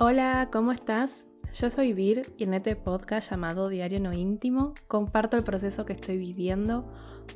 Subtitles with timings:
[0.00, 1.26] Hola, ¿cómo estás?
[1.52, 5.92] Yo soy Vir y en este podcast llamado Diario No Íntimo comparto el proceso que
[5.92, 6.86] estoy viviendo,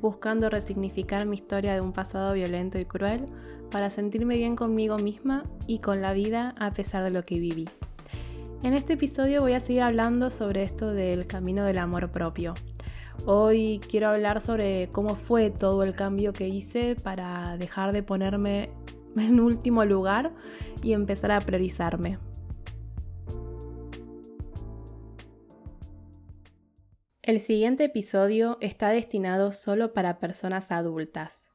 [0.00, 3.27] buscando resignificar mi historia de un pasado violento y cruel
[3.72, 7.68] para sentirme bien conmigo misma y con la vida a pesar de lo que viví.
[8.62, 12.54] En este episodio voy a seguir hablando sobre esto del camino del amor propio.
[13.26, 18.70] Hoy quiero hablar sobre cómo fue todo el cambio que hice para dejar de ponerme
[19.16, 20.30] en último lugar
[20.80, 22.19] y empezar a priorizarme.
[27.22, 31.48] El siguiente episodio está destinado solo para personas adultas.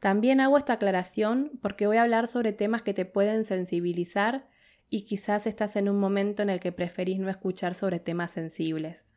[0.00, 4.48] También hago esta aclaración porque voy a hablar sobre temas que te pueden sensibilizar
[4.88, 9.10] y quizás estás en un momento en el que preferís no escuchar sobre temas sensibles.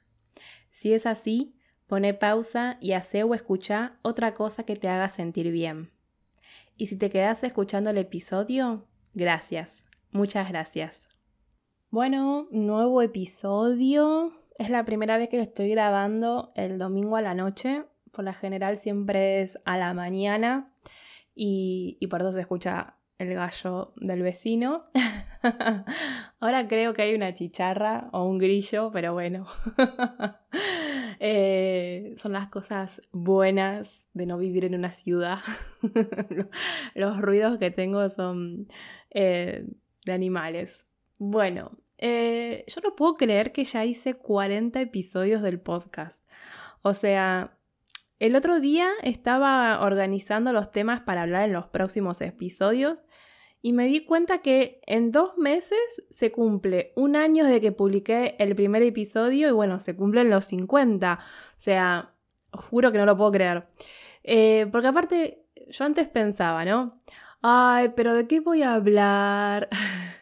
[0.72, 1.56] Si es así,
[1.88, 5.90] pone pausa y hace o escucha otra cosa que te haga sentir bien.
[6.76, 11.08] Y si te quedas escuchando el episodio, gracias, muchas gracias.
[11.92, 17.34] Bueno, nuevo episodio, es la primera vez que lo estoy grabando el domingo a la
[17.34, 17.84] noche.
[18.12, 20.72] Por la general siempre es a la mañana
[21.34, 24.84] y, por eso se escucha el gallo del vecino.
[26.40, 29.48] Ahora creo que hay una chicharra o un grillo, pero bueno.
[31.24, 35.38] Eh, son las cosas buenas de no vivir en una ciudad.
[36.96, 38.68] Los ruidos que tengo son
[39.12, 39.68] eh,
[40.04, 40.88] de animales.
[41.20, 46.26] Bueno, eh, yo no puedo creer que ya hice 40 episodios del podcast.
[46.82, 47.58] O sea,
[48.20, 53.06] el otro día estaba organizando los temas para hablar en los próximos episodios
[53.62, 55.80] y me di cuenta que en dos meses
[56.10, 60.46] se cumple un año de que publiqué el primer episodio y bueno, se cumplen los
[60.46, 61.20] 50.
[61.20, 62.14] O sea,
[62.52, 63.68] juro que no lo puedo creer.
[64.24, 66.98] Eh, porque aparte, yo antes pensaba, ¿no?
[67.42, 69.70] Ay, pero ¿de qué voy a hablar?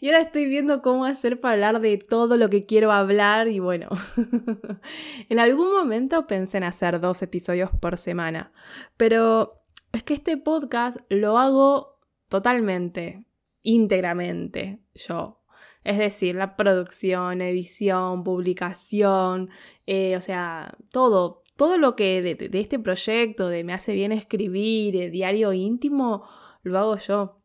[0.00, 3.58] Y ahora estoy viendo cómo hacer para hablar de todo lo que quiero hablar y
[3.58, 3.88] bueno,
[5.28, 8.52] en algún momento pensé en hacer dos episodios por semana,
[8.96, 11.98] pero es que este podcast lo hago
[12.28, 13.24] totalmente,
[13.62, 15.38] íntegramente yo.
[15.84, 19.48] Es decir, la producción, edición, publicación,
[19.86, 25.10] eh, o sea, todo, todo lo que de, este proyecto, de me hace bien escribir,
[25.10, 26.24] diario íntimo,
[26.62, 27.37] lo hago yo.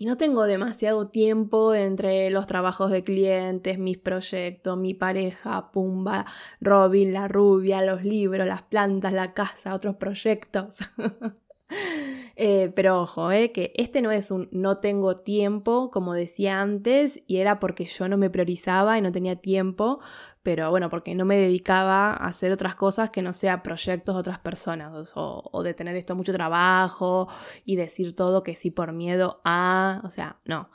[0.00, 6.24] Y no tengo demasiado tiempo entre los trabajos de clientes, mis proyectos, mi pareja, Pumba,
[6.60, 10.78] Robin, la rubia, los libros, las plantas, la casa, otros proyectos.
[12.40, 17.20] Eh, pero ojo, eh, que este no es un no tengo tiempo, como decía antes,
[17.26, 19.98] y era porque yo no me priorizaba y no tenía tiempo,
[20.44, 24.20] pero bueno, porque no me dedicaba a hacer otras cosas que no sea proyectos de
[24.20, 27.26] otras personas, o, de tener esto mucho trabajo
[27.64, 30.70] y decir todo que sí por miedo a, o sea, no.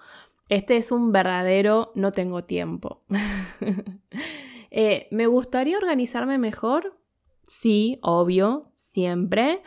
[0.50, 3.03] Este es un verdadero no tengo tiempo.
[4.75, 6.97] Eh, ¿Me gustaría organizarme mejor?
[7.44, 9.62] Sí, obvio, siempre.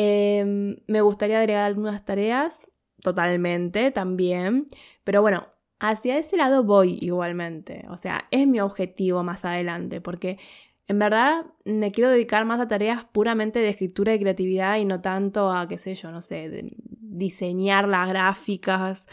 [0.00, 2.70] Em, me gustaría agregar algunas tareas,
[3.02, 4.68] totalmente, también.
[5.02, 5.48] Pero bueno,
[5.80, 7.84] hacia ese lado voy igualmente.
[7.90, 10.38] O sea, es mi objetivo más adelante, porque
[10.86, 15.00] en verdad me quiero dedicar más a tareas puramente de escritura y creatividad y no
[15.00, 19.08] tanto a, qué sé yo, no sé, diseñar las gráficas,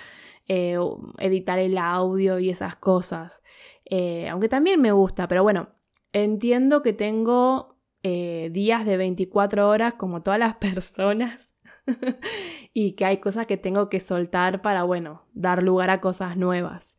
[0.47, 0.78] eh,
[1.17, 3.41] editar el audio y esas cosas.
[3.85, 5.69] Eh, aunque también me gusta, pero bueno,
[6.13, 7.74] entiendo que tengo
[8.07, 11.55] eh, días de 24 horas como todas las personas
[12.71, 16.97] y que hay cosas que tengo que soltar para, bueno, dar lugar a cosas nuevas.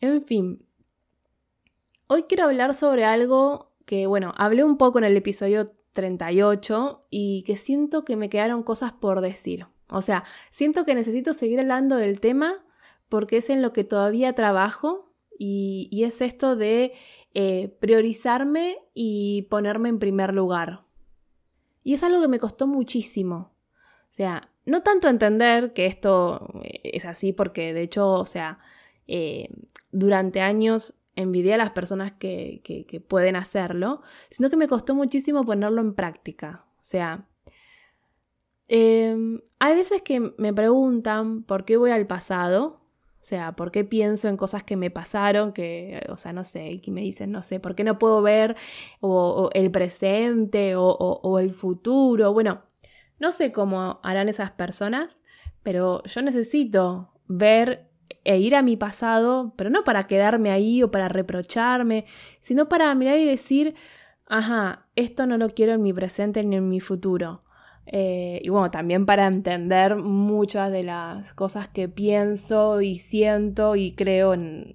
[0.00, 0.62] En fin,
[2.06, 7.42] hoy quiero hablar sobre algo que, bueno, hablé un poco en el episodio 38 y
[7.46, 9.68] que siento que me quedaron cosas por decir.
[9.88, 12.62] O sea, siento que necesito seguir hablando del tema
[13.08, 16.92] porque es en lo que todavía trabajo y, es esto de
[17.34, 20.84] eh, priorizarme y ponerme en primer lugar.
[21.82, 23.52] Y es algo que me costó muchísimo.
[24.08, 28.60] O sea, no tanto entender que esto eh, es así, porque de hecho, o sea,
[29.08, 29.48] eh,
[29.90, 35.44] durante años envidié a las personas que, que, pueden hacerlo, sino que me costó muchísimo
[35.44, 36.64] ponerlo en práctica.
[36.76, 37.28] O sea,
[38.68, 42.83] em, hay veces que me preguntan por qué voy al pasado
[43.24, 45.54] o sea, ¿por qué pienso en cosas que me pasaron?
[45.54, 48.54] Que, o sea, no sé, y me dicen, no sé, ¿por qué no puedo ver
[49.00, 52.34] o, el presente o, o, el futuro?
[52.34, 52.64] Bueno,
[53.18, 55.22] no sé cómo harán esas personas,
[55.62, 57.88] pero yo necesito ver
[58.24, 62.04] e ir a mi pasado, pero no para quedarme ahí o para reprocharme,
[62.42, 63.74] sino para mirar y decir,
[64.26, 67.43] ajá, esto no lo quiero en mi presente ni en mi futuro.
[67.86, 73.92] Eh, y bueno, también para entender muchas de las cosas que pienso y siento y
[73.92, 74.72] creo en,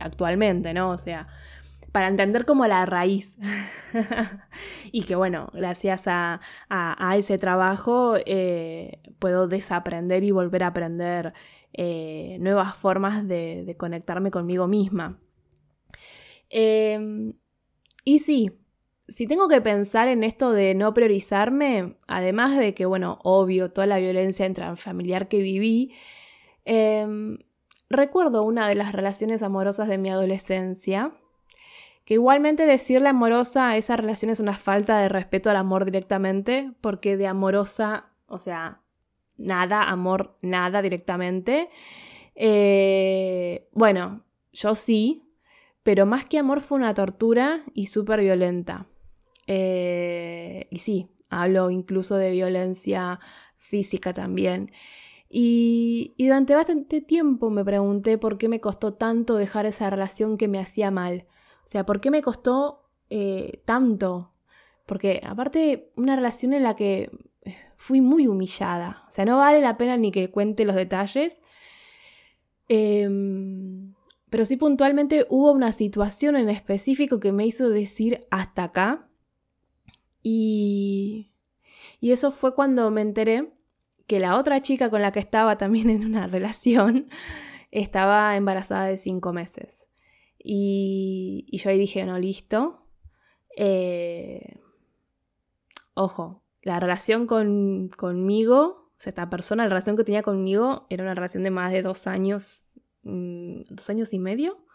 [0.00, 0.90] actualmente, ¿no?
[0.90, 1.26] O sea,
[1.92, 3.36] para entender como la raíz.
[4.92, 6.40] y que bueno, gracias a,
[7.16, 11.32] ese trabajo eh, puedo desaprender y volver a aprender
[11.72, 15.18] eh, nuevas formas de, conectarme conmigo misma.
[16.50, 17.32] Em,
[18.04, 18.52] y sí,
[19.08, 23.86] si tengo que pensar en esto de no priorizarme, además de que, bueno, obvio, toda
[23.86, 25.92] la violencia intrafamiliar que viví,
[26.64, 27.38] em,
[27.88, 31.12] recuerdo una de las relaciones amorosas de mi adolescencia,
[32.04, 36.72] que igualmente decirle amorosa a esa relación es una falta de respeto al amor directamente,
[36.80, 38.80] porque de amorosa, o sea,
[39.36, 41.68] nada, amor, nada directamente.
[42.34, 45.24] Eh, bueno, yo sí,
[45.82, 48.86] pero más que amor fue una tortura y súper violenta.
[49.46, 53.20] Eh, y sí, hablo incluso de violencia
[53.56, 54.72] física también.
[55.28, 60.48] Y, durante bastante tiempo me pregunté por qué me costó tanto dejar esa relación que
[60.48, 61.26] me hacía mal.
[61.64, 64.32] O sea, ¿por qué me costó eh, tanto?
[64.86, 67.10] Porque aparte, una relación en la que
[67.76, 69.04] fui muy humillada.
[69.08, 71.40] O sea, no vale la pena ni que cuente los detalles.
[72.68, 73.94] Em,
[74.30, 79.05] pero sí puntualmente hubo una situación en específico que me hizo decir hasta acá.
[80.28, 81.30] Y,
[82.00, 83.52] y eso fue cuando me enteré
[84.08, 87.08] que la otra chica con la que estaba también en una relación
[87.70, 89.86] estaba embarazada de cinco meses.
[90.36, 92.88] Y, y yo ahí dije, no, listo.
[93.56, 94.58] Eh,
[95.94, 101.04] ojo, la relación con, conmigo, o sea, esta persona, la relación que tenía conmigo era
[101.04, 102.66] una relación de más de dos años,
[103.04, 104.65] mm, dos años y medio.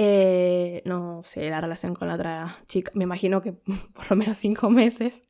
[0.00, 3.52] Eh, no sé, la relación con la otra chica, me imagino que
[3.94, 5.24] por lo menos cinco meses.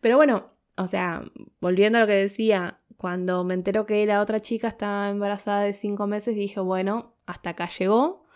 [0.00, 1.24] Pero bueno, o sea,
[1.60, 5.72] volviendo a lo que decía, cuando me entero que la otra chica estaba embarazada de
[5.72, 8.26] cinco meses, dije, bueno, hasta acá llegó.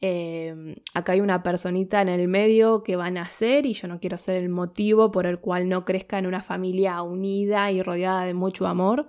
[0.00, 3.98] Em, acá hay una personita en el medio que va a nacer y yo no
[3.98, 8.24] quiero ser el motivo por el cual no crezca en una familia unida y rodeada
[8.26, 9.08] de mucho amor,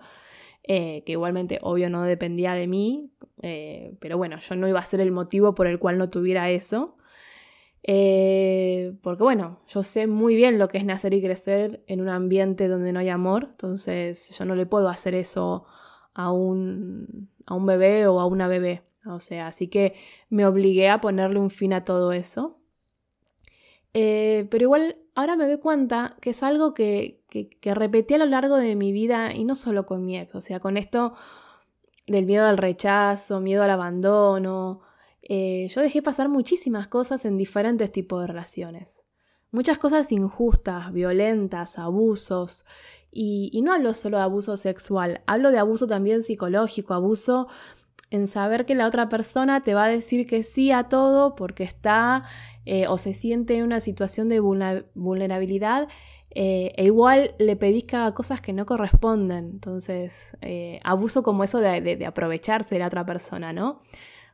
[0.67, 3.11] eh, que igualmente obvio no dependía de mí,
[3.43, 6.49] eh, pero bueno, yo no iba a ser el motivo por el cual no tuviera
[6.49, 6.97] eso.
[7.83, 12.09] Eh, porque bueno, yo sé muy bien lo que es nacer y crecer en un
[12.09, 15.65] ambiente donde no hay amor, entonces yo no le puedo hacer eso
[16.15, 18.81] a un, a un bebé o a una bebé.
[19.05, 19.93] O sea, así que
[20.29, 22.59] me obligué a ponerle un fin a todo eso.
[23.93, 28.57] Pero igual ahora me doy cuenta que es algo que, que, repetí a lo largo
[28.57, 31.13] de mi vida y no solo con mi ex, o sea, con esto
[32.07, 34.81] del miedo al rechazo, miedo al abandono.
[35.21, 39.03] Eh, yo dejé pasar muchísimas cosas en diferentes tipos de relaciones.
[39.51, 42.65] Muchas cosas injustas, violentas, abusos.
[43.11, 47.47] Y, no hablo solo de abuso sexual, hablo de abuso también psicológico, abuso
[48.09, 51.63] en saber que la otra persona te va a decir que sí a todo porque
[51.63, 52.25] está
[52.65, 55.87] eh, o se siente en una situación de vulnerabilidad
[56.35, 59.45] eh, e igual le pedís cosas que no corresponden.
[59.45, 63.81] Entonces, eh, abuso como eso de, aprovecharse de la otra persona, ¿no?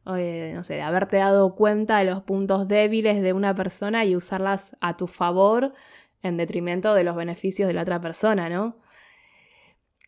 [0.03, 4.75] no sé, de haberte dado cuenta de los puntos débiles de una persona y usarlas
[4.81, 5.74] a tu favor
[6.24, 8.77] en detrimento de los beneficios de la otra persona, ¿no?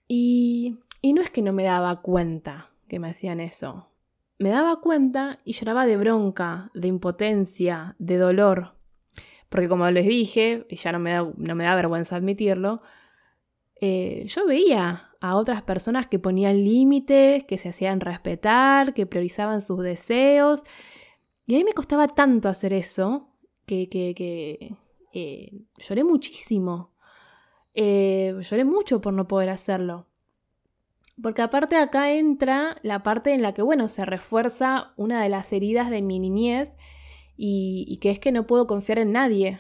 [0.08, 3.90] Y, y no es que no me daba cuenta, que me hacían eso.
[4.40, 8.74] Me daba cuenta y lloraba de bronca, de impotencia, de dolor.
[9.54, 12.82] Porque como les dije, y ya no me da, no me da vergüenza admitirlo,
[13.80, 19.62] eh, yo veía a otras personas que ponían límites, que se hacían respetar, que priorizaban
[19.62, 20.64] sus deseos.
[21.46, 23.30] Y a mí me costaba tanto hacer eso
[23.68, 24.76] que, que,
[25.14, 26.90] eh, lloré muchísimo.
[27.76, 30.08] Eh, lloré mucho por no poder hacerlo.
[31.22, 35.54] Porque aparte acá entra la parte en la que, bueno, se refuerza una de las
[35.54, 36.72] heridas de mi niñez
[37.36, 39.60] y, que es que no puedo confiar en nadie.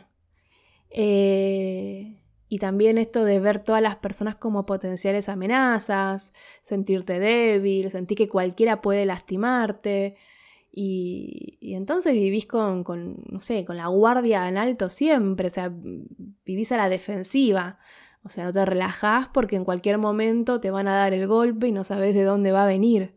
[0.89, 8.17] Eh, y también esto de ver todas las personas como potenciales amenazas, sentirte débil, sentir
[8.17, 10.15] que cualquiera puede lastimarte.
[10.71, 12.83] Y, entonces vivís con,
[13.29, 15.71] no sé, con la guardia en alto siempre, o sea,
[16.45, 17.79] vivís a la defensiva.
[18.23, 21.67] O sea, no te relajas porque en cualquier momento te van a dar el golpe
[21.67, 23.15] y no sabes de dónde va a venir.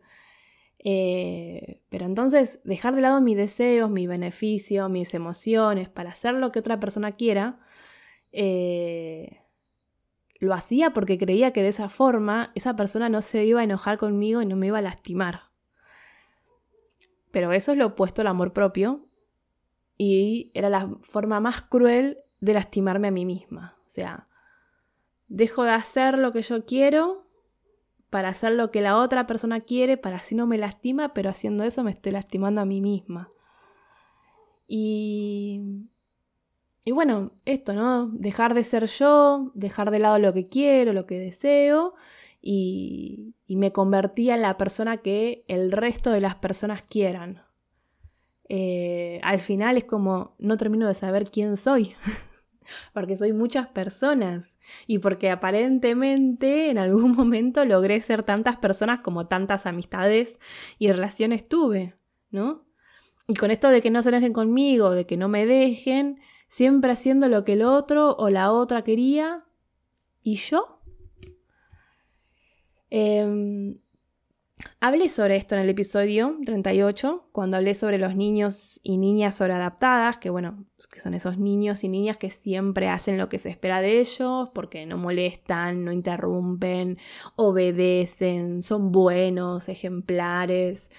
[0.89, 6.53] Eh, pero entonces, dejar de lado mis deseos, mis beneficios, mis emociones, para hacer lo
[6.53, 7.59] que otra persona quiera,
[8.31, 9.41] eh,
[10.39, 13.97] lo hacía porque creía que de esa forma esa persona no se iba a enojar
[13.97, 15.51] conmigo y no me iba a lastimar.
[17.31, 19.09] Pero eso es lo opuesto al amor propio
[19.97, 23.77] y era la forma más cruel de lastimarme a mí misma.
[23.85, 24.29] O sea,
[25.27, 27.26] Dejo de hacer lo que yo quiero
[28.09, 31.63] para hacer lo que la otra persona quiere, para así no me lastima, pero haciendo
[31.63, 33.31] eso me estoy lastimando a mí misma.
[34.67, 35.61] Y,
[36.83, 38.07] y bueno, esto, ¿no?
[38.07, 41.95] Dejar de ser yo, dejar de lado lo que quiero, lo que deseo,
[42.41, 47.43] y, y me convertía en la persona que el resto de las personas quieran.
[48.49, 51.95] Eh, al final es como no termino de saber quién soy.
[52.93, 59.27] porque soy muchas personas y porque aparentemente en algún momento logré ser tantas personas como
[59.27, 60.39] tantas amistades
[60.79, 61.95] y relaciones tuve,
[62.31, 62.65] ¿no?
[63.27, 66.91] Y con esto de que no se dejen conmigo, de que no me dejen, siempre
[66.91, 69.43] haciendo lo que el otro o la otra quería,
[70.23, 70.79] ¿y yo?
[72.89, 73.75] Eh,
[74.79, 80.17] Hablé sobre esto en el episodio 38, cuando hablé sobre los niños y niñas sobreadaptadas,
[80.17, 83.81] que bueno, que son esos niños y niñas que siempre hacen lo que se espera
[83.81, 86.99] de ellos, porque no molestan, no interrumpen,
[87.35, 90.91] obedecen, son buenos, ejemplares.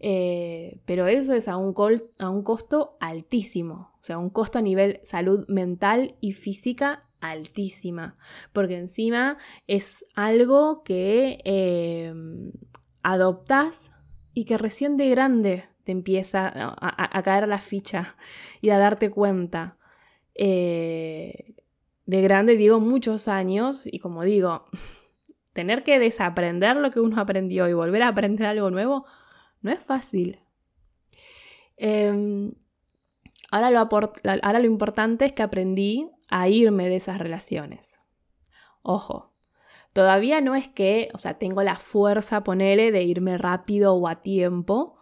[0.00, 1.74] Eh, pero eso es a un,
[2.18, 8.18] a un costo altísimo, o sea, un costo a nivel salud mental y física altísima,
[8.52, 12.12] porque encima es algo que eh,
[13.04, 13.92] adoptas
[14.32, 18.16] y que recién de grande te empieza a, caer la ficha
[18.60, 19.76] y a darte cuenta.
[20.34, 21.54] Eh,
[22.06, 24.64] de grande digo muchos años y como digo,
[25.52, 29.04] tener que desaprender lo que uno aprendió y volver a aprender algo nuevo
[29.60, 30.40] no es fácil.
[31.76, 32.52] Em,
[33.50, 38.00] ahora, lo ahora lo importante es que aprendí a irme de esas relaciones.
[38.82, 39.33] Ojo,
[39.94, 44.22] Todavía no es que, o sea, tengo la fuerza, ponele, de irme rápido o a
[44.22, 44.96] tiempo,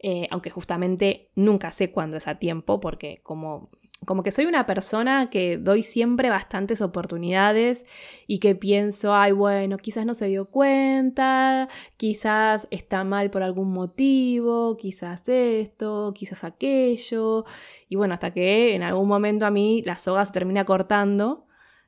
[0.00, 3.70] eh, aunque justamente nunca sé cuándo es a tiempo, porque como,
[4.04, 7.86] como que soy una persona que doy siempre bastantes oportunidades
[8.26, 13.72] y que pienso, ay, bueno, quizás no se dio cuenta, quizás está mal por algún
[13.72, 17.46] motivo, quizás esto, quizás aquello,
[17.88, 21.43] y bueno, hasta que en algún momento a mí la soga se termina cortando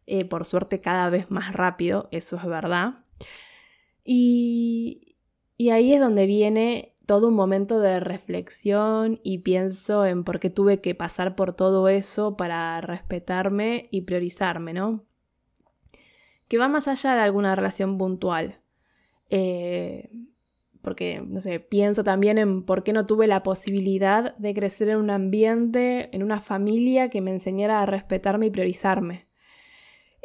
[0.06, 3.04] eh, por suerte cada vez más rápido, eso es verdad.
[4.04, 5.16] Y,
[5.56, 10.50] y ahí es donde viene todo un momento de reflexión y pienso en por qué
[10.50, 15.04] tuve que pasar por todo eso para respetarme y priorizarme, ¿no?
[16.48, 18.60] Que va más allá de alguna relación puntual.
[19.30, 20.10] Eh,
[20.82, 24.98] porque, no sé, pienso también en por qué no tuve la posibilidad de crecer en
[24.98, 29.25] un ambiente, en una familia que me enseñara a respetarme y priorizarme.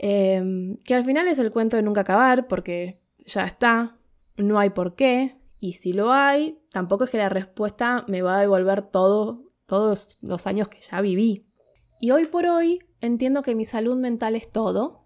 [0.03, 3.99] Em, que al final es el cuento de nunca acabar, porque ya está,
[4.35, 8.37] no hay por qué, y si lo hay, tampoco es que la respuesta me va
[8.37, 11.45] a devolver todo, todos los años que ya viví.
[11.99, 15.05] Y hoy por hoy entiendo que mi salud mental es todo,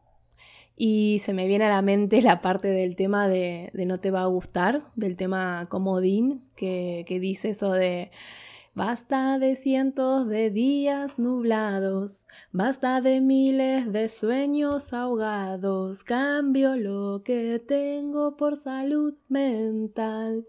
[0.77, 4.21] y se me viene a la mente la parte del tema de, no te va
[4.21, 8.11] a gustar, del tema comodín, que, que dice eso de
[8.75, 17.63] Basta de cientos de días nublados, basta de miles de sueños ahogados, cambio lo que
[17.65, 20.45] tengo por salud mental.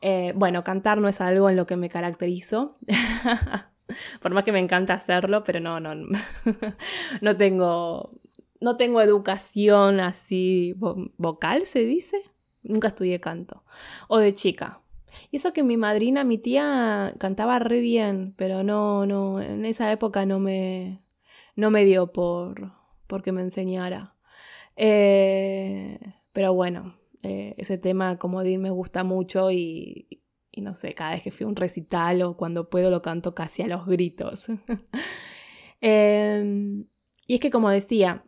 [0.00, 2.78] Eh, bueno, cantar no es algo en lo que me caracterizo.
[4.20, 8.10] por más que me encanta hacerlo, pero no, no, no tengo,
[8.60, 12.20] no tengo educación así vocal, se dice.
[12.64, 13.62] Nunca estudié canto.
[14.08, 14.80] O de chica.
[15.30, 19.90] Y eso que mi madrina, mi tía, cantaba re bien, pero no, no, en esa
[19.92, 21.00] época no me,
[21.56, 22.72] no me dio por,
[23.22, 24.14] que me enseñara.
[24.76, 25.98] Eh,
[26.32, 31.12] pero bueno, eh, ese tema, como di, me gusta mucho y, y, no sé, cada
[31.12, 34.46] vez que fui a un recital o cuando puedo lo canto casi a los gritos.
[35.80, 36.86] Em,
[37.26, 38.24] y es que, como decía,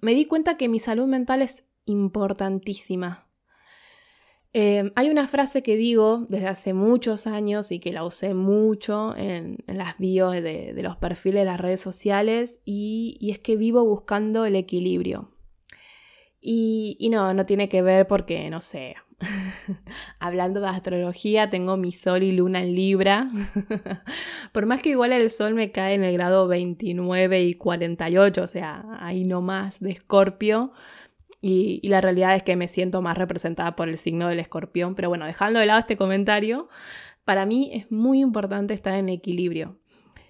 [0.00, 3.23] me di cuenta que mi salud mental es importantísima.
[4.56, 9.12] Em, hay una frase que digo desde hace muchos años y que la usé mucho
[9.16, 14.46] en, las bios de, los perfiles de las redes sociales y, es que vivo buscando
[14.46, 15.32] el equilibrio.
[16.40, 18.94] Y, no, no tiene que ver porque, no sé,
[20.20, 23.30] hablando de astrología, tengo mi sol y luna en Libra.
[24.52, 28.46] Por más que igual el sol me cae en el grado 29 y 48, o
[28.46, 30.72] sea, ahí no más de Escorpio.
[31.46, 34.94] Y, la realidad es que me siento más representada por el signo del escorpión.
[34.94, 36.70] Pero bueno, dejando de lado este comentario,
[37.26, 39.78] para mí es muy importante estar en equilibrio.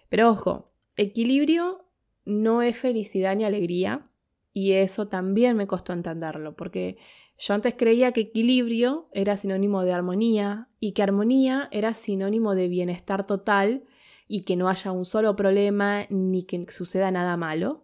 [0.09, 1.87] Pero ojo, equilibrio
[2.25, 4.11] no es felicidad ni alegría.
[4.53, 6.97] Y eso también me costó entenderlo, porque
[7.39, 12.67] yo antes creía que equilibrio era sinónimo de armonía y que armonía era sinónimo de
[12.67, 13.85] bienestar total
[14.27, 17.84] y que no haya un solo problema ni que suceda nada malo.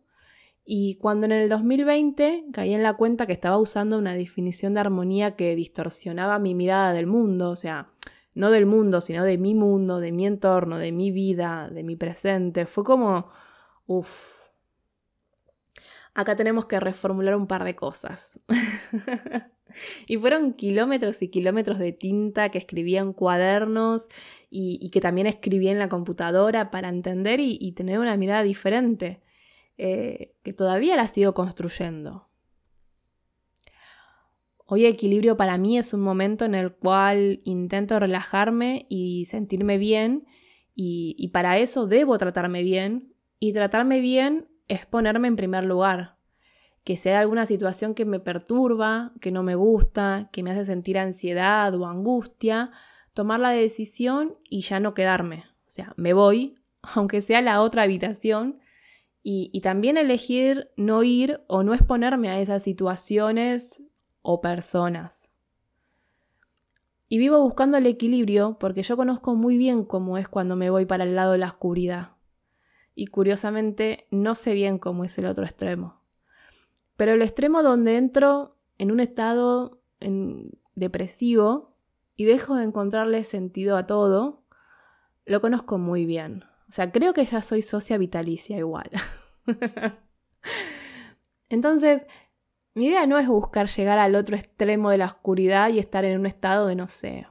[0.73, 4.79] Y cuando en el 2020 caí en la cuenta que estaba usando una definición de
[4.79, 7.91] armonía que distorsionaba mi mirada del mundo, o sea,
[8.37, 11.97] no del mundo, sino de mi mundo, de mi entorno, de mi vida, de mi
[11.97, 13.27] presente, fue como,
[13.89, 14.31] uff,
[16.15, 18.39] acá tenemos que reformular un par de cosas.
[20.07, 24.09] y fueron kilómetros y kilómetros de tinta que escribía en cuadernos
[24.51, 29.21] y, que también escribía en la computadora para entender y, tener una mirada diferente,
[29.83, 32.29] eh, que todavía la sigo construyendo.
[34.67, 40.27] Hoy equilibrio para mí es un momento en el cual intento relajarme y sentirme bien
[40.83, 46.19] y para eso debo tratarme bien y tratarme bien es ponerme en primer lugar.
[46.85, 50.99] Que sea alguna situación que me perturba, que no me gusta, que me hace sentir
[50.99, 52.71] ansiedad o angustia,
[53.13, 55.45] tomar la decisión y ya no quedarme.
[55.67, 58.61] O sea, me voy, aunque sea la otra habitación,
[59.23, 63.83] y, también elegir no ir o no exponerme a esas situaciones
[64.23, 65.31] o personas.
[67.09, 70.87] Y vivo buscando el equilibrio porque yo conozco muy bien cómo es cuando me voy
[70.87, 72.17] para el lado de la oscuridad
[72.95, 76.01] y curiosamente no sé bien cómo es el otro extremo.
[76.97, 79.81] Pero el extremo donde entro en un estado
[80.75, 81.77] depresivo
[82.17, 84.45] y dejo de encontrarle sentido a todo,
[85.25, 86.45] lo conozco muy bien.
[86.71, 88.89] O sea, creo que ya soy socia vitalicia igual.
[91.49, 92.07] Entonces,
[92.75, 96.21] mi idea no es buscar llegar al otro extremo de la oscuridad y estar en
[96.21, 97.27] un estado de, no sé,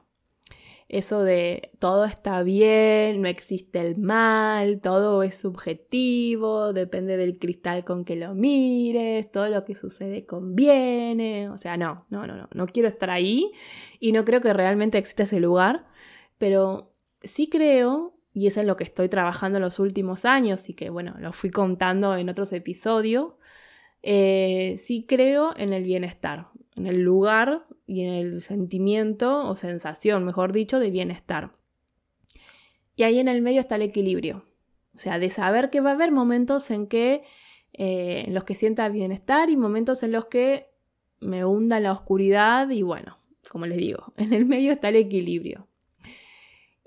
[0.90, 7.86] eso de todo está bien, no existe el mal, todo es subjetivo, depende del cristal
[7.86, 12.48] con que lo mires, todo lo que sucede conviene, o sea, no, no, no, no,
[12.52, 13.50] no quiero estar ahí
[14.00, 15.86] y no creo que realmente exista ese lugar,
[16.36, 16.92] pero
[17.22, 20.90] sí creo, y es en lo que estoy trabajando en los últimos años y que,
[20.90, 23.32] bueno, lo fui contando en otros episodios,
[24.02, 30.24] eh, sí creo en el bienestar, en el lugar y en el sentimiento o sensación,
[30.24, 31.50] mejor dicho, de bienestar.
[32.96, 34.44] Y ahí en el medio está el equilibrio.
[34.94, 37.22] O sea, de saber que va a haber momentos en que
[37.72, 40.68] eh, en los que sienta bienestar y momentos en los que
[41.20, 45.69] me hunda la oscuridad y bueno, como les digo, en el medio está el equilibrio.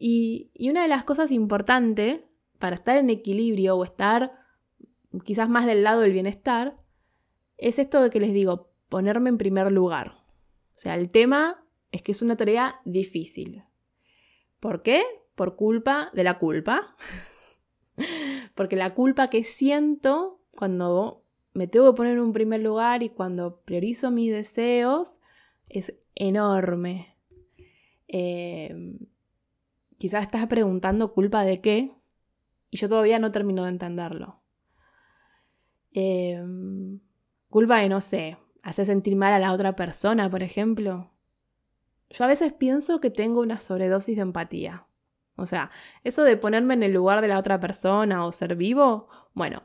[0.05, 2.19] Y, una de las cosas importantes
[2.59, 4.33] para estar en equilibrio o estar
[5.23, 6.75] quizás más del lado del bienestar
[7.57, 10.25] es esto de que les digo, ponerme en primer lugar.
[10.75, 11.63] O sea, el tema
[11.93, 13.63] es que es una tarea difícil.
[14.59, 15.05] ¿Por qué?
[15.35, 16.97] Por culpa de la culpa.
[18.55, 23.09] Porque la culpa que siento cuando me tengo que poner en un primer lugar y
[23.09, 25.21] cuando priorizo mis deseos
[25.69, 27.15] es enorme.
[28.09, 28.99] Em,
[30.03, 31.95] quizás estás preguntando culpa de qué
[32.69, 34.41] y yo todavía no termino de entenderlo.
[35.93, 36.99] Em,
[37.49, 41.09] culpa de, no sé, hace sentir mal a la otra persona, por ejemplo.
[42.09, 44.87] Yo a veces pienso que tengo una sobredosis de empatía.
[45.37, 45.71] O sea,
[46.03, 49.63] eso de ponerme en el lugar de la otra persona o ser vivo, bueno,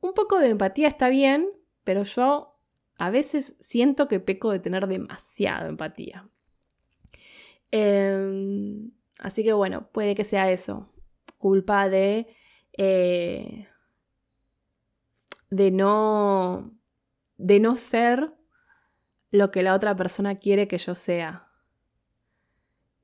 [0.00, 1.48] un poco de empatía está bien,
[1.84, 2.58] pero yo
[2.96, 6.28] a veces siento que peco de tener demasiada empatía.
[7.70, 10.92] Em, así que bueno, puede que sea eso,
[11.38, 12.28] culpa de...
[12.80, 13.66] Eh,
[15.50, 16.78] de no
[17.38, 18.28] de no ser
[19.30, 21.48] lo que la otra persona quiere que yo sea.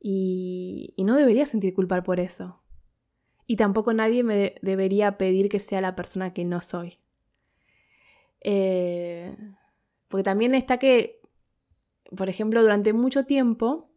[0.01, 2.63] Y, no debería sentir culpa por eso.
[3.47, 6.99] Y tampoco nadie me debería pedir que sea la persona que no soy.
[8.41, 9.37] Eh,
[10.09, 11.21] porque también está que,
[12.17, 13.94] por ejemplo, durante mucho tiempo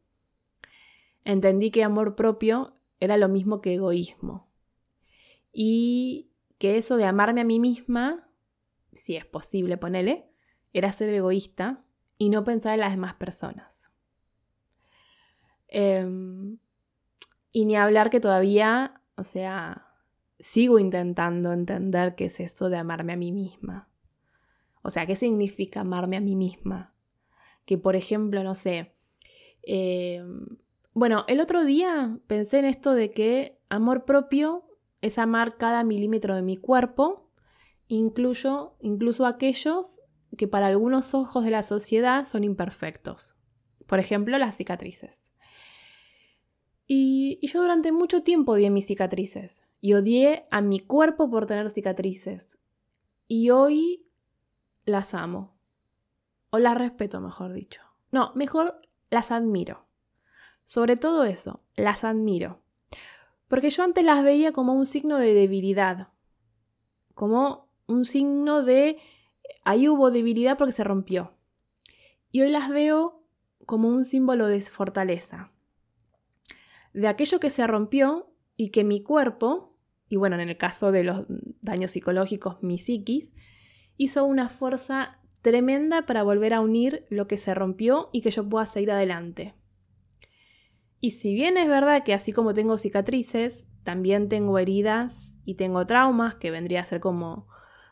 [1.33, 4.49] entendí que amor propio era lo mismo que egoísmo.
[5.51, 8.27] Y que eso de amarme a mí misma
[8.97, 10.29] si es posible, ponele,
[10.73, 11.83] era ser egoísta
[12.17, 13.89] y no pensar en las demás personas.
[15.67, 16.57] Em,
[17.51, 19.87] y ni hablar que todavía, o sea,
[20.39, 23.89] sigo intentando entender qué es eso de amarme a mí misma.
[24.81, 26.93] O sea, ¿qué significa amarme a mí misma?
[27.65, 28.95] Que, por ejemplo, no sé,
[29.63, 30.57] em,
[30.97, 34.65] bueno, el otro día pensé en esto de que amor propio
[35.01, 37.29] es amar cada milímetro de mi cuerpo
[37.87, 40.01] incluyo, incluso aquellos
[40.35, 43.35] que para algunos ojos de la sociedad son imperfectos.
[43.85, 45.31] Por ejemplo, las cicatrices.
[46.87, 51.69] Y, yo durante mucho tiempo odié mis cicatrices y odié a mi cuerpo por tener
[51.69, 52.57] cicatrices.
[53.27, 54.09] Y hoy
[54.83, 55.59] las amo.
[56.49, 57.83] O las respeto, mejor dicho.
[58.11, 58.81] No, mejor
[59.11, 59.86] las admiro.
[60.67, 62.61] Sobre todo eso, las admiro.
[63.47, 66.09] Porque yo antes las veía como un signo de debilidad,
[67.13, 68.97] como un signo de
[69.63, 71.31] ahí hubo debilidad porque se rompió.
[72.33, 73.23] Y hoy las veo
[73.65, 75.53] como un símbolo de fortaleza.
[76.91, 79.73] De aquello que se rompió y que mi cuerpo,
[80.09, 81.25] y bueno, en el caso de los
[81.61, 83.31] daños psicológicos, mi psiquis,
[83.95, 88.49] hizo una fuerza tremenda para volver a unir lo que se rompió y que yo
[88.49, 89.56] pueda seguir adelante.
[90.99, 95.85] Y si bien es verdad que así como tengo cicatrices, también tengo heridas y tengo
[95.85, 97.47] traumas, que vendría a ser como,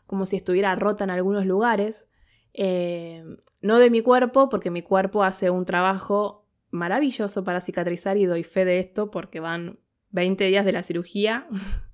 [0.06, 2.08] como si estuviera rota en algunos lugares,
[2.52, 3.24] eh,
[3.60, 8.44] no de mi cuerpo, porque mi cuerpo hace un trabajo maravilloso para cicatrizar y doy
[8.44, 9.78] fe de esto porque van
[10.10, 11.46] 20 días de la cirugía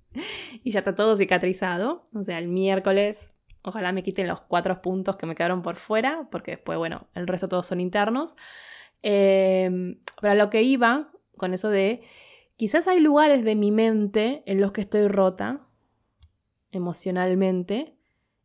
[0.64, 2.08] y ya está todo cicatrizado.
[2.14, 6.28] O sea, el miércoles ojalá me quiten los cuatro puntos que me quedaron por fuera,
[6.30, 8.36] porque después, bueno, el resto todos son internos.
[9.02, 12.02] Eh, pero a lo que iba con eso de,
[12.56, 15.66] quizás hay lugares de mi mente en los que estoy rota
[16.70, 17.96] emocionalmente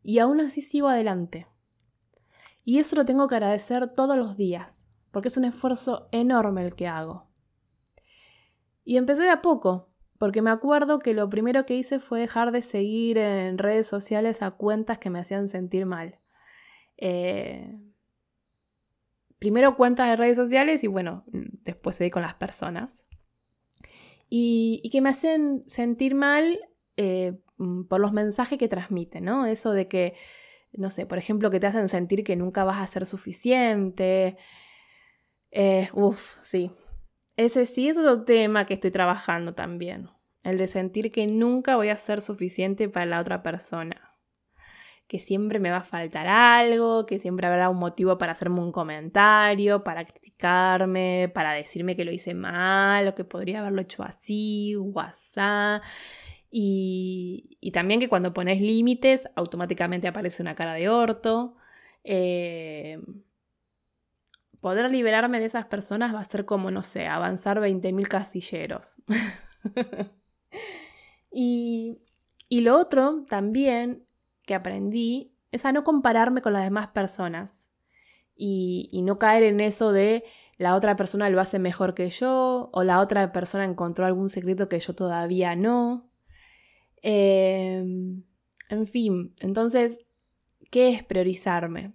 [0.02, 1.46] y aún así sigo adelante.
[2.64, 6.74] Y eso lo tengo que agradecer todos los días, porque es un esfuerzo enorme el
[6.74, 7.28] que hago.
[8.84, 12.52] Y empecé de a poco, porque me acuerdo que lo primero que hice fue dejar
[12.52, 16.18] de seguir en redes sociales a cuentas que me hacían sentir mal.
[16.96, 17.78] Eh,
[19.38, 23.04] primero cuentas de redes sociales y bueno, después seguí con las personas.
[24.30, 26.58] Y, que me hacen sentir mal
[26.96, 27.38] eh,
[27.88, 29.46] por los mensajes que transmiten, ¿no?
[29.46, 30.14] Eso de que
[30.72, 34.36] no sé, por ejemplo, que te hacen sentir que nunca vas a ser suficiente.
[35.50, 36.70] Eh, uf, sí.
[37.36, 40.08] Ese sí es otro tema que estoy trabajando también.
[40.42, 44.07] El de sentir que nunca voy a ser suficiente para la otra persona.
[45.08, 48.72] Que siempre me va a faltar algo, que siempre habrá un motivo para hacerme un
[48.72, 54.76] comentario, para criticarme, para decirme que lo hice mal o que podría haberlo hecho así,
[54.76, 55.82] WhatsApp.
[56.50, 61.56] Y, también que cuando pones límites, automáticamente aparece una cara de orto.
[62.04, 63.00] Eh,
[64.60, 68.96] poder liberarme de esas personas va a ser como, no sé, avanzar 20.000 casilleros.
[71.30, 71.98] y,
[72.50, 74.07] lo otro también
[74.48, 77.70] que aprendí es a no compararme con las demás personas
[78.34, 80.24] y, no caer en eso de
[80.56, 84.68] la otra persona lo hace mejor que yo o la otra persona encontró algún secreto
[84.68, 86.10] que yo todavía no.
[87.02, 88.24] Em,
[88.70, 90.00] en fin, entonces,
[90.70, 91.92] ¿qué es priorizarme?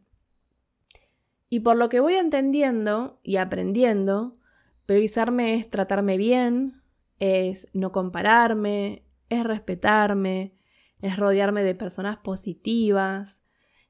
[1.50, 4.38] Y por lo que voy entendiendo y aprendiendo,
[4.86, 6.82] priorizarme es tratarme bien,
[7.20, 10.56] es no compararme, es respetarme,
[11.04, 13.44] es rodearme de personas positivas,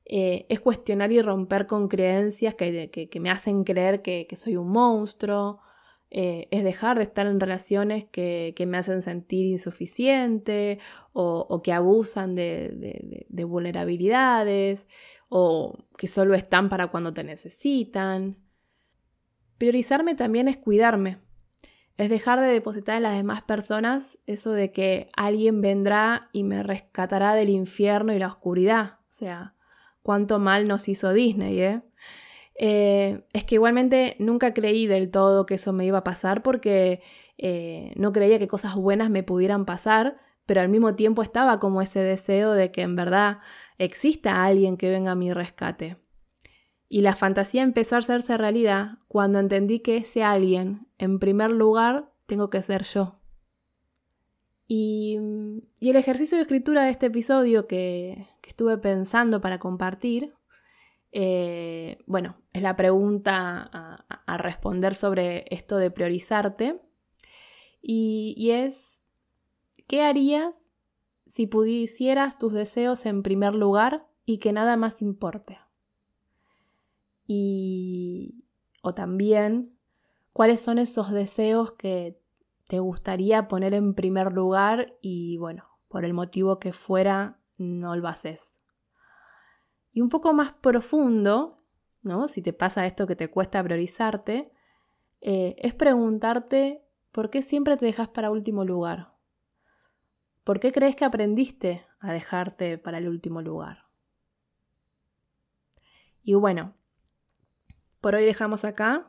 [0.06, 4.58] eh, es cuestionar y romper con creencias que, que, me hacen creer que, que soy
[4.58, 5.62] un monstruo,
[6.16, 10.78] eh, es dejar de estar en relaciones que, me hacen sentir insuficiente
[11.12, 14.88] o, que abusan de, vulnerabilidades
[15.30, 18.38] o que solo están para cuando te necesitan.
[19.58, 21.18] Priorizarme también es cuidarme,
[21.98, 26.64] es dejar de depositar en las demás personas eso de que alguien vendrá y me
[26.64, 29.00] rescatará del infierno y la oscuridad.
[29.02, 29.54] O sea,
[30.02, 31.82] cuánto mal nos hizo Disney, ¿eh?
[32.56, 37.02] Eh, es que igualmente nunca creí del todo que eso me iba a pasar porque
[37.38, 41.82] eh, no creía que cosas buenas me pudieran pasar, pero al mismo tiempo estaba como
[41.82, 43.40] ese deseo de que en verdad
[43.78, 45.98] exista alguien que venga a mi rescate.
[46.94, 52.12] Y la fantasía empezó a hacerse realidad cuando entendí que ese alguien, en primer lugar,
[52.26, 53.16] tengo que ser yo.
[54.68, 55.18] Y,
[55.82, 60.34] el ejercicio de escritura de este episodio que estuve pensando para compartir
[61.16, 63.70] eh, bueno, es la pregunta
[64.26, 66.82] a, responder sobre esto de priorizarte.
[67.82, 69.02] Y, es,
[69.88, 70.72] ¿qué harías
[71.28, 75.60] si pudieras tus deseos en primer lugar y que nada más importe?
[77.26, 78.46] Y,
[78.82, 79.78] o también,
[80.34, 82.20] ¿cuáles son esos deseos que
[82.68, 88.08] te gustaría poner en primer lugar y, bueno, por el motivo que fuera, no lo
[88.08, 88.56] haces?
[89.92, 91.64] Y un poco más profundo,
[92.02, 92.28] ¿no?
[92.28, 94.48] Si te pasa esto que te cuesta priorizarte,
[95.22, 99.14] eh, es preguntarte por qué siempre te dejas para último lugar.
[100.44, 103.86] ¿Por qué crees que aprendiste a dejarte para el último lugar?
[106.22, 106.74] Y bueno,
[108.04, 109.08] por hoy dejamos acá.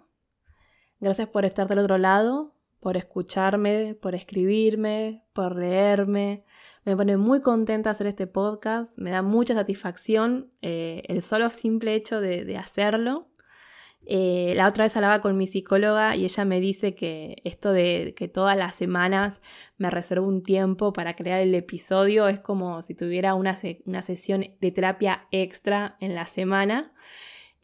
[1.00, 2.54] Gracias por estar del otro lado
[2.84, 6.44] por escucharme, por escribirme, por leerme.
[6.84, 11.94] Me pone muy contenta hacer este podcast, me da mucha satisfacción eh, el solo simple
[11.94, 13.30] hecho de, hacerlo.
[14.04, 18.12] Eh, la otra vez hablaba con mi psicóloga y ella me dice que esto de
[18.14, 19.40] que todas las semanas
[19.78, 24.44] me reservo un tiempo para crear el episodio es como si tuviera una, una sesión
[24.60, 26.92] de terapia extra en la semana.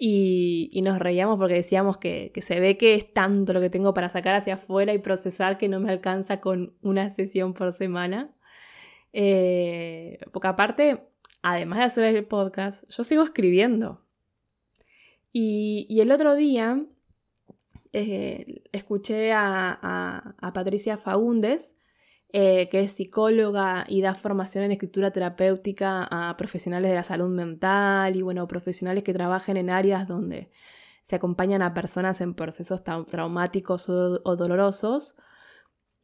[0.03, 4.09] Y, nos reíamos porque decíamos que, se ve que es tanto lo que tengo para
[4.09, 8.35] sacar hacia afuera y procesar que no me alcanza con una sesión por semana.
[9.13, 11.03] Eh, porque aparte,
[11.43, 14.03] además de hacer el podcast, yo sigo escribiendo.
[15.33, 16.83] Y, el otro día
[17.93, 21.75] eh, escuché a, Patricia Faúndes,
[22.33, 27.29] eh, que es psicóloga y da formación en escritura terapéutica a profesionales de la salud
[27.29, 30.51] mental y bueno, profesionales que trabajen en áreas donde
[31.03, 35.17] se acompañan a personas en procesos traumáticos o, dolorosos.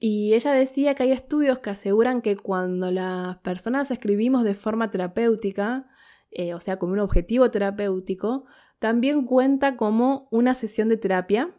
[0.01, 4.91] Y ella decía que hay estudios que aseguran que cuando las personas escribimos de forma
[4.91, 5.89] terapéutica,
[6.33, 8.47] eh, o sea, como un objetivo terapéutico,
[8.81, 11.53] también cuenta como una sesión de terapia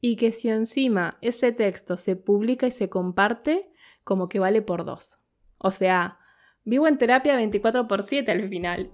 [0.00, 3.71] y que si encima ese texto se publica y se comparte,
[4.04, 5.18] como que vale por dos.
[5.58, 6.18] O sea,
[6.64, 8.90] vivo en terapia 24 por 7 al final.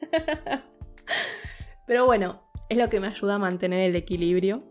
[1.86, 4.64] Pero bueno, es lo que me ayuda a mantener el equilibrio.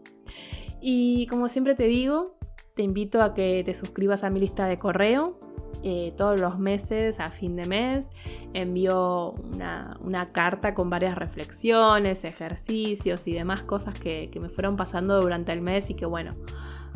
[0.82, 2.38] Y como siempre te digo,
[2.76, 5.40] te invito a que te suscribas a mi lista de correo
[5.84, 8.08] eh, todos los meses, a fin de mes,
[8.54, 15.52] envío una, carta con varias reflexiones, ejercicios y demás cosas que, me fueron pasando durante
[15.52, 16.36] el mes y que bueno,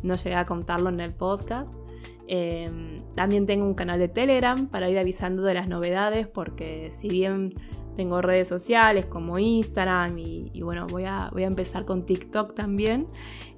[0.03, 1.73] no llegué a contarlo en el podcast.
[2.27, 7.07] Em, también tengo un canal de Telegram para ir avisando de las novedades porque si
[7.07, 7.53] bien
[7.95, 13.07] tengo redes sociales como Instagram y, bueno, voy a, voy a, empezar con TikTok también,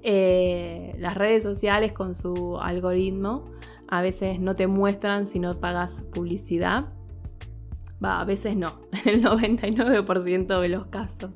[0.03, 3.45] eh, las redes sociales con su algoritmo
[3.87, 6.93] a veces no te muestran si no pagas publicidad.
[8.03, 8.67] Va, a veces no,
[9.05, 11.31] en el 99% de los casos.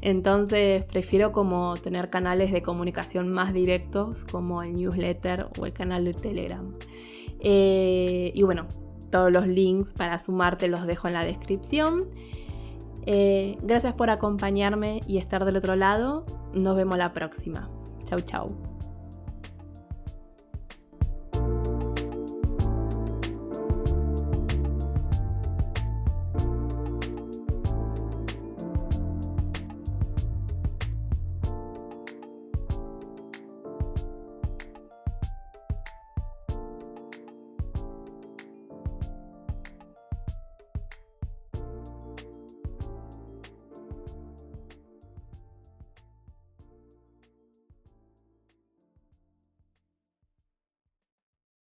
[0.00, 6.04] Entonces prefiero como tener canales de comunicación más directos como el newsletter o el canal
[6.04, 6.74] de Telegram.
[7.40, 8.66] Eh, y bueno,
[9.10, 12.06] todos los links para sumarte los dejo en la descripción.
[13.06, 16.24] Eh, gracias por acompañarme y estar del otro lado.
[16.54, 17.68] Nos vemos la próxima.
[18.04, 18.69] Chau, chau.